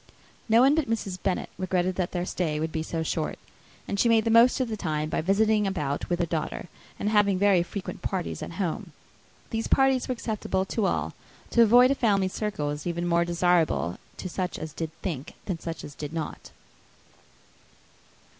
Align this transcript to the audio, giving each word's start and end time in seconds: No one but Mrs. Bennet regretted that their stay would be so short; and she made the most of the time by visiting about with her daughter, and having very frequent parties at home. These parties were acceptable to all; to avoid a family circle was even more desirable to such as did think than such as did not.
No 0.49 0.61
one 0.61 0.73
but 0.73 0.89
Mrs. 0.89 1.21
Bennet 1.21 1.51
regretted 1.59 1.93
that 1.93 2.11
their 2.11 2.25
stay 2.25 2.59
would 2.59 2.71
be 2.71 2.81
so 2.81 3.03
short; 3.03 3.37
and 3.87 3.99
she 3.99 4.09
made 4.09 4.25
the 4.25 4.31
most 4.31 4.59
of 4.59 4.67
the 4.67 4.75
time 4.75 5.09
by 5.09 5.21
visiting 5.21 5.67
about 5.67 6.09
with 6.09 6.17
her 6.17 6.25
daughter, 6.25 6.69
and 6.97 7.07
having 7.11 7.37
very 7.37 7.61
frequent 7.61 8.01
parties 8.01 8.41
at 8.41 8.53
home. 8.53 8.93
These 9.51 9.67
parties 9.67 10.07
were 10.07 10.13
acceptable 10.13 10.65
to 10.65 10.87
all; 10.87 11.13
to 11.51 11.61
avoid 11.61 11.91
a 11.91 11.93
family 11.93 12.29
circle 12.29 12.69
was 12.69 12.87
even 12.87 13.05
more 13.05 13.25
desirable 13.25 13.99
to 14.17 14.27
such 14.27 14.57
as 14.57 14.73
did 14.73 14.91
think 15.03 15.35
than 15.45 15.59
such 15.59 15.83
as 15.83 15.93
did 15.93 16.13
not. 16.13 16.49